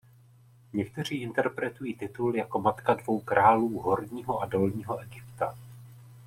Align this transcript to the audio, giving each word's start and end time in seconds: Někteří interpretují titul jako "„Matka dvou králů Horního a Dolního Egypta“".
Někteří 0.73 1.21
interpretují 1.21 1.95
titul 1.97 2.35
jako 2.35 2.59
"„Matka 2.59 2.93
dvou 2.93 3.19
králů 3.21 3.79
Horního 3.79 4.39
a 4.39 4.45
Dolního 4.45 4.99
Egypta“". 4.99 5.57